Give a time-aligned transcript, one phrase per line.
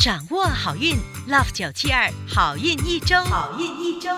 [0.00, 0.96] 掌握好运
[1.28, 4.08] ，Love 九七二好运一周，好运一周。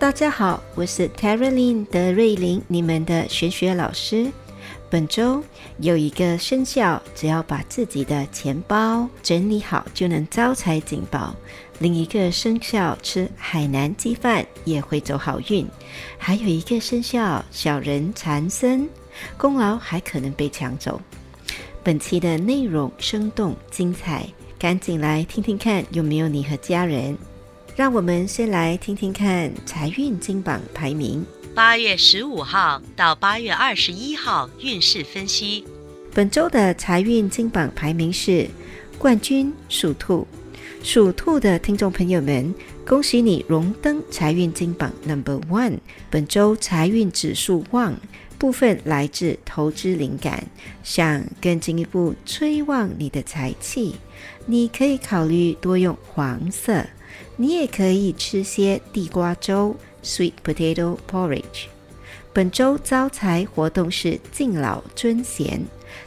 [0.00, 4.32] 大家好，我是 Caroline 德瑞琳，你们的玄学老师。
[4.90, 5.44] 本周
[5.78, 11.36] 有一个生肖，只要把自己的钱包整理好，就能招财进宝；
[11.78, 15.64] 另一个生肖吃海南鸡饭也会走好运；
[16.18, 18.88] 还有一个生肖小人缠身，
[19.36, 21.00] 功劳还可能被抢走。
[21.84, 24.28] 本期的内容生动精彩，
[24.60, 27.16] 赶紧来听听看，有没有你和家人？
[27.74, 31.24] 让我们先来听听看财运金榜排名。
[31.54, 35.64] 八月十五号到八月二十一号运势分析。
[36.12, 38.46] 本周的财运金榜排名是
[38.98, 40.28] 冠军属兔，
[40.82, 42.54] 属兔的听众朋友们，
[42.86, 45.78] 恭喜你荣登财运金榜 Number One。
[46.10, 47.98] 本周财运指数旺，
[48.40, 50.42] 部分来自投资灵感，
[50.82, 53.96] 想更进一步催旺你的财气，
[54.46, 56.82] 你可以考虑多用黄色。
[57.36, 61.66] 你也可以吃些地瓜粥 （sweet potato porridge）。
[62.32, 65.62] 本周招财活动是敬老尊贤，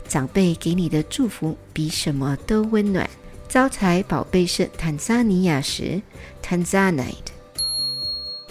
[0.08, 3.08] 长辈给你的祝福比什么都温暖。
[3.48, 6.02] 招财宝贝是坦桑尼亚石
[6.44, 7.32] （Tanzanite）。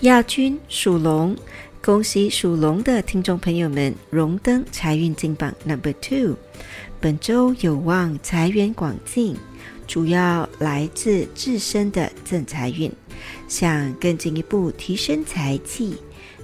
[0.03, 1.37] 亚军属龙，
[1.85, 6.37] 恭喜属龙的听众朋友们荣登财运金榜 Number Two。
[7.01, 9.37] 本周有望财源广进。
[9.89, 12.91] 主要来自自身的正财运，
[13.49, 15.97] 想更进一步提升财气，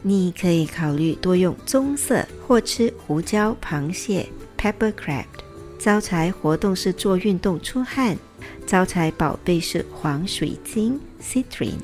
[0.02, 4.28] 你可以考虑多用棕色或吃胡椒螃蟹
[4.58, 5.24] （pepper crab）。
[5.78, 8.18] 招财活动是做运动出汗，
[8.66, 11.78] 招财宝贝是黄水晶 （citrine）。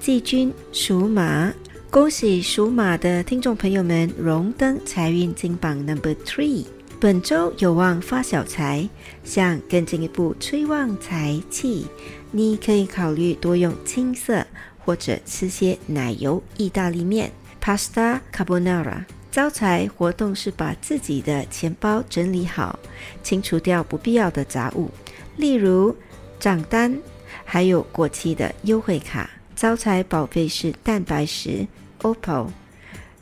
[0.00, 1.52] 季军属马，
[1.90, 6.66] 恭喜属马的听众朋友们荣登财运金榜 Number Three。
[7.00, 8.86] 本周有望发小财，
[9.24, 11.86] 想更进一步催旺财气，
[12.30, 14.46] 你可以考虑多用青色，
[14.84, 19.06] 或者吃些奶油意大利面 （Pasta Carbonara）。
[19.32, 22.78] 招财活动是把自己的钱包整理好，
[23.22, 24.90] 清除掉不必要的杂物，
[25.38, 25.96] 例如
[26.38, 26.98] 账单，
[27.46, 29.30] 还有过期的优惠卡。
[29.60, 31.66] 招财宝贝是蛋白石
[32.02, 32.50] （Opal）。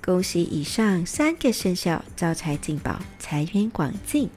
[0.04, 4.28] 恭喜以上三个生肖招财进宝，财源广进。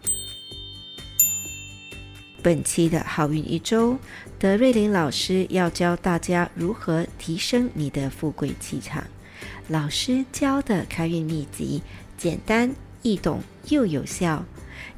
[2.41, 3.97] 本期的好运一周，
[4.39, 9.03] 德瑞琳老师要教大家如何提升你的富贵气场。
[9.67, 11.81] 老师教的开运秘籍
[12.17, 14.45] 简单易懂又有效，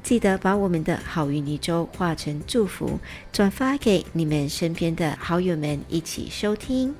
[0.03, 2.99] 记得把我们的好运一周化成祝福，
[3.31, 6.93] 转发给你们身边的好友们一起收听。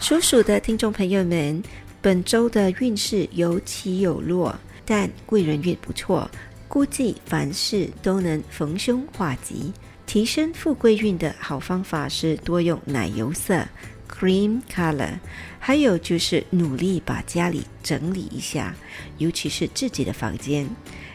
[0.00, 1.62] 属鼠的听众朋友们，
[2.02, 4.54] 本周的运势有起有落，
[4.84, 6.30] 但贵人运不错，
[6.68, 9.72] 估计凡事都能逢凶化吉。
[10.06, 13.66] 提升富贵运的好方法是多用奶油色
[14.08, 15.18] （cream color），
[15.58, 18.74] 还有就是努力把家里整理一下，
[19.18, 20.68] 尤其是自己的房间。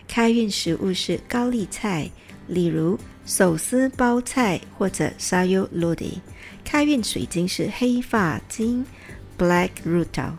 [0.07, 2.09] 开运食物是高丽菜，
[2.47, 6.19] 例如手撕包菜或者沙优罗迪。
[6.65, 8.85] 开运水晶是黑发晶
[9.37, 10.33] （Black Rutil）。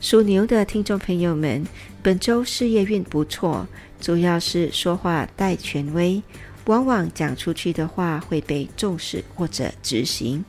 [0.00, 1.66] 属牛的听众朋友们，
[2.02, 3.66] 本周事业运不错，
[3.98, 6.22] 主要是说话带权威，
[6.66, 10.44] 往往讲出去的话会被重视或者执行。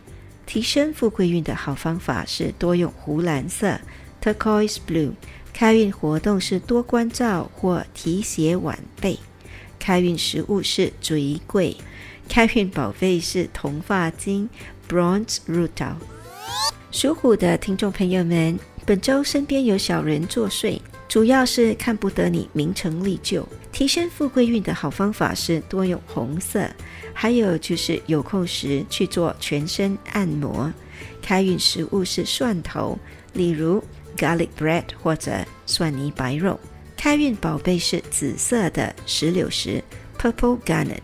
[0.46, 3.80] 提升富贵运的好方法是多用湖蓝色
[4.22, 5.14] （Turquoise Blue）。
[5.54, 9.18] 开运活动是多关照或提携晚辈。
[9.80, 11.76] 开运食物是玫瑰。
[12.28, 14.50] 开运宝贝是铜发晶
[14.90, 15.96] （Bronze Rutil）。
[16.92, 20.80] 属虎的听众朋友们，本周身边有小人作祟，
[21.16, 23.48] 主要是看不得你名成利就。
[23.72, 26.70] 提升富贵运的好方法是多用红色，
[27.14, 30.70] 还有就是有空时去做全身按摩。
[31.22, 33.00] 开运食物是蒜头，
[33.32, 33.82] 例如
[34.18, 35.32] garlic bread 或者
[35.66, 36.60] 蒜泥白肉。
[36.98, 39.82] 开运宝贝是紫色的石榴石
[40.20, 41.00] （Purple Garnet）。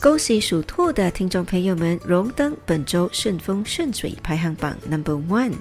[0.00, 5.54] 恭喜属兔的听众朋友们荣登本周顺风顺水排行榜 Number One。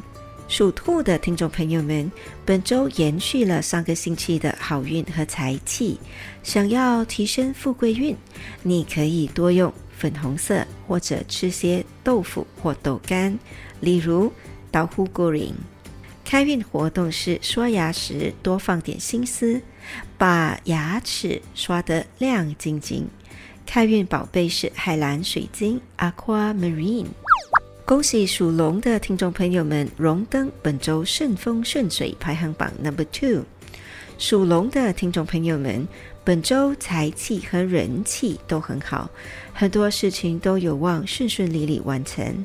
[0.47, 2.09] 属兔的听众朋友们，
[2.45, 5.99] 本周延续了上个星期的好运和财气。
[6.43, 8.15] 想要提升富贵运，
[8.61, 13.37] 你可以多用粉红色，或者吃些豆腐或豆干，
[13.79, 14.31] 例如
[14.71, 15.51] 豆腐果仁。
[16.23, 19.59] 开运活动是刷牙时多放点心思，
[20.17, 23.07] 把牙齿刷得亮晶晶。
[23.65, 27.07] 开运宝贝是海蓝水晶 （Aquamarine）。
[27.85, 33.43] 恭喜属龙的听众朋友们荣登本周顺风顺水排行榜 Number Two。
[34.17, 35.87] 属龙的听众朋友们，
[36.23, 39.11] 本周财气和人气都很好，
[39.53, 42.43] 很多事情都有望顺顺利利完成。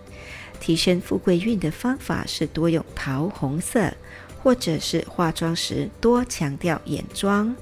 [0.60, 3.90] 提升富贵运的方法是多用桃红色，
[4.43, 7.56] 或者是化妆时多强调眼妆，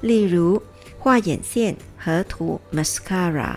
[0.00, 0.62] 例如
[0.98, 3.54] 画眼线和涂 mascara。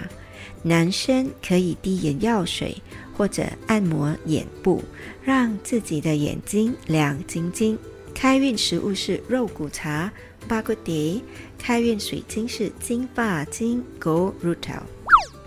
[0.64, 2.76] 男生可以滴眼药水。
[3.22, 4.84] 或者按摩眼部，
[5.24, 7.78] 让自己的眼睛亮晶晶。
[8.16, 10.12] 开运食物是肉骨茶、
[10.48, 11.22] 八骨碟。
[11.56, 14.82] 开运水晶是金发晶 Gold Rutil。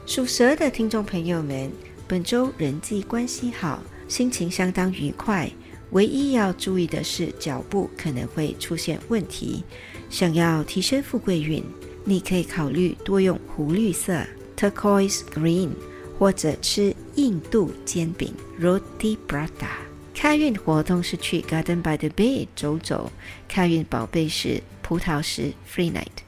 [0.07, 1.69] 属蛇的听众朋友们，
[2.07, 5.51] 本周人际关系好，心情相当愉快。
[5.91, 9.65] 唯一要注意的是脚步可能会出现问题。
[10.09, 11.61] 想要提升富贵运，
[12.05, 14.23] 你可以考虑多用湖绿色
[14.57, 15.71] Turquoise Green。
[16.19, 19.69] 或者吃印度煎饼 （Roti Prata）。
[20.15, 23.11] 开运活动是去 Garden by the Bay 走走。
[23.49, 26.23] 开运宝贝是葡萄石 （Free Night）。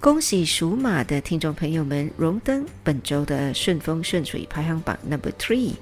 [0.00, 5.72] 恭喜属马的听众朋友们荣登本周的顺风顺水排行榜 Number Three。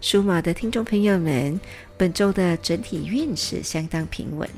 [0.00, 1.60] 属马的听众朋友们，
[1.96, 4.48] 本周的整体运势相当平稳，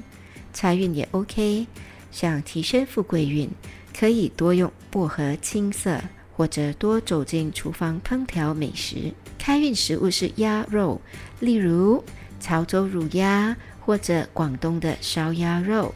[0.53, 1.67] 财运也 OK。
[2.11, 3.51] 想提升富贵运，
[3.99, 6.01] 可以多用薄荷青色。
[6.43, 9.13] 或者多走进厨房烹调美食。
[9.39, 11.01] 开运食物是鸭肉，
[11.39, 12.03] 例如
[12.41, 15.95] 潮州乳鸭或者广东的烧鸭肉。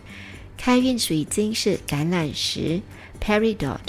[0.56, 2.80] 开运水晶是橄榄石
[3.20, 3.80] （Peridot）。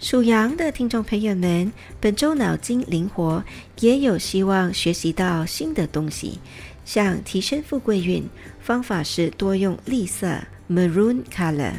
[0.00, 3.44] 属羊的听众朋友们，本周脑筋灵活，
[3.78, 6.40] 也有希望学习到新的东西。
[6.84, 8.28] 想提升富贵运，
[8.60, 11.74] 方法是多用绿色 （Maroon color）。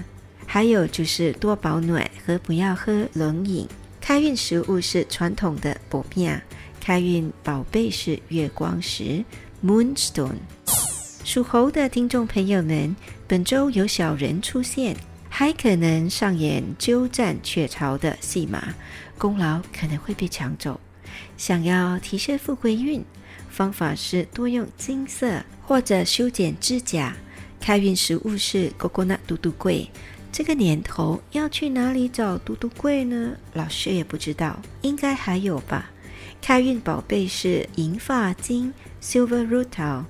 [0.48, 3.68] 还有就是多保暖和不要喝冷饮。
[4.02, 6.42] 开运食物是传统的薄面。
[6.80, 9.24] 开运宝贝是月光石
[9.64, 10.38] （Moonstone）。
[11.26, 12.96] 属猴的听众朋友们，
[13.28, 14.96] 本周有小人出现，
[15.30, 18.74] 还可能上演鸠占鹊巢的戏码，
[19.18, 20.80] 功劳可能会被抢走。
[21.36, 23.04] 想要提升富贵运，
[23.50, 27.14] 方法是多用金色或者修剪指甲。
[27.60, 29.90] 开运食物是果果纳嘟嘟桂。
[30.38, 33.36] 这个年头要去哪里找嘟嘟贵呢？
[33.54, 35.90] 老师也不知道，应该还有吧。
[36.40, 40.04] 开运宝贝是银发晶 （Silver Rutil）。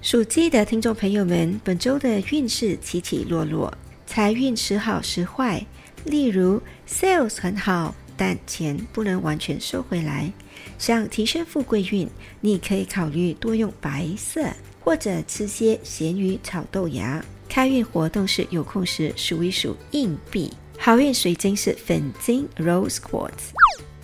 [0.00, 3.70] 属鸡的听众朋友们，本周的运势起起落落，
[4.06, 5.62] 财运时好时坏。
[6.06, 6.58] 例如
[6.88, 10.32] ，sales 很好，但钱不能完全收回来。
[10.78, 12.08] 想提升富贵运，
[12.40, 14.48] 你可以考虑多用白色，
[14.80, 17.22] 或者吃些咸鱼炒豆芽。
[17.52, 20.50] 开运活动是有空时数一数硬币。
[20.78, 23.52] 好运水晶是粉晶 （Rose Quartz）。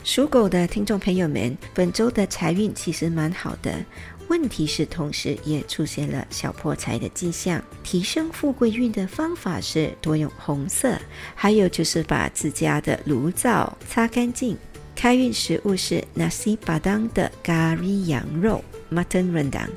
[0.05, 3.83] 属狗的听众朋友们，本周的财运其实蛮好的，
[4.29, 7.65] 问题是同时也出现了小破财的迹象。
[7.83, 10.99] 提升富贵运的方法是多用红色，
[11.35, 14.55] 还有就是把自家的炉灶擦干净。
[14.95, 18.63] 开运食物是 Nasi Padang 的咖喱羊肉
[18.93, 19.71] （Mutton Rendang）。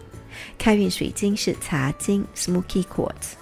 [0.57, 3.37] 开运水晶是茶晶 （Smoky Quartz）。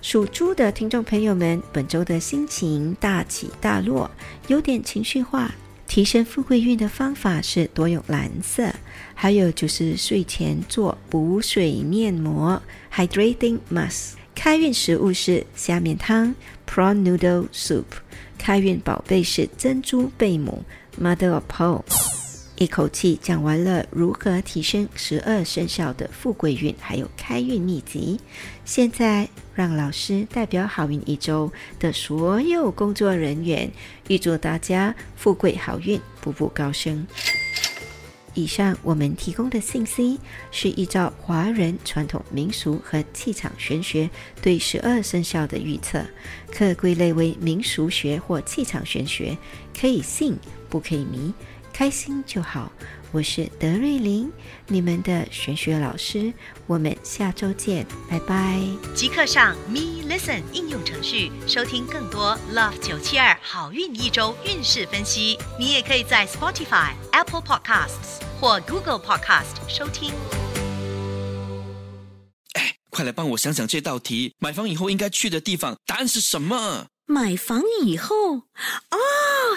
[0.00, 4.10] 属猪的听众朋友们，本周的心情大起大落，
[4.46, 5.54] 有点情绪化。
[5.86, 8.70] 提升富贵运的方法是多用蓝色，
[9.14, 12.62] 还有就是睡前做补水面膜
[12.94, 14.12] （Hydrating Mask）。
[14.34, 16.34] 开运食物是虾面汤
[16.68, 17.84] （Prawn Noodle Soup）。
[18.36, 20.62] 开运宝贝是珍珠贝母
[21.00, 22.17] （Mother of Pearl）。
[22.58, 28.18] 一口气讲完了如何提升十二生肖的富贵运，还有开运秘籍。
[28.64, 33.70] 现在让老师代表好运一周的所有工作人员，
[34.08, 37.06] 预祝大家富贵好运，步步高升。
[38.34, 40.18] 以上我们提供的信息
[40.50, 44.10] 是依照华人传统民俗和气场玄学
[44.42, 46.04] 对十二生肖的预测，
[46.52, 49.38] 可归类为民俗学或气场玄学，
[49.78, 50.36] 可以信，
[50.68, 51.32] 不可以迷。
[51.78, 52.72] 开心就好，
[53.12, 54.28] 我是德瑞琳，
[54.66, 56.34] 你们的玄学老师，
[56.66, 58.60] 我们下周见，拜拜。
[58.96, 65.38] 即刻上 Me Listen 应用程序收听更多 Love 九七二好运一周运势分析。
[65.56, 70.10] 你也可以在 Spotify、Apple Podcasts 或 Google Podcast 收听。
[72.90, 74.34] 快来帮我想想这道题。
[74.40, 76.88] 买房以后应该去的地方，答案是什么？
[77.10, 78.98] 买房以后，哦，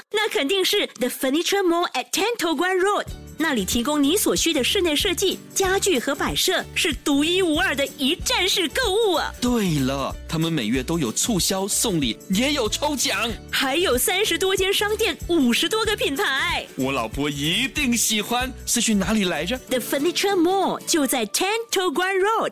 [0.09, 3.05] 那肯定是 The Furniture Mall at Ten To Guan Road。
[3.37, 9.33] 那里提供你所需的室内设计、家具和摆设，是独一无二的一站式购物啊！
[9.41, 16.65] 对了，他们每月都有促销、送礼，也有抽奖，还有三十多间商店，五十多个品牌。
[16.77, 18.49] 我老婆一定喜欢。
[18.65, 22.51] 是去哪里来着？The Furniture Mall 就在 Ten To Guan Road。